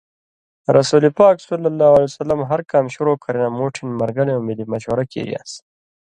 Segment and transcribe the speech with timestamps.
[0.77, 5.51] رسول پاک ﷺ ہر کام شروع کرَیں نہ موٹھِن مرگلیوں ملی مشورہ کیریان٘س۔